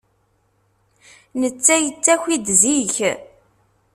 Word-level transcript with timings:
Netta 1.41 1.75
yettaki-d 1.79 2.47
zik. 2.61 2.95